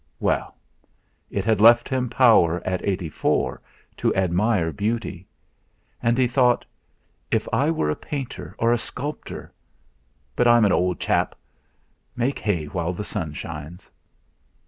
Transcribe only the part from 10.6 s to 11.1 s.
an old